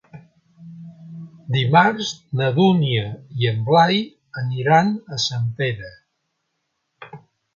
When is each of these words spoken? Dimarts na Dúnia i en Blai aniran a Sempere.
Dimarts 1.55 2.07
na 2.39 2.47
Dúnia 2.55 3.03
i 3.43 3.49
en 3.51 3.61
Blai 3.69 4.01
aniran 4.43 4.89
a 5.17 5.21
Sempere. 5.27 5.91